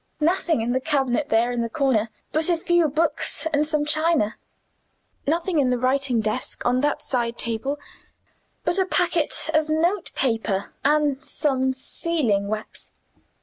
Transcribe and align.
Nothing 0.19 0.61
in 0.61 0.71
the 0.71 0.79
cabinet 0.79 1.29
there, 1.29 1.51
in 1.51 1.61
the 1.61 1.69
corner, 1.69 2.09
but 2.31 2.49
a 2.49 2.57
few 2.57 2.87
books 2.87 3.45
and 3.53 3.67
some 3.67 3.85
china. 3.85 4.35
Nothing 5.27 5.59
in 5.59 5.69
the 5.69 5.77
writing 5.77 6.21
desk, 6.21 6.65
on 6.65 6.81
that 6.81 7.03
side 7.03 7.37
table, 7.37 7.77
but 8.65 8.79
a 8.79 8.85
packet 8.87 9.51
of 9.53 9.69
note 9.69 10.11
paper 10.15 10.73
and 10.83 11.23
some 11.23 11.71
sealing 11.71 12.47
wax. 12.47 12.93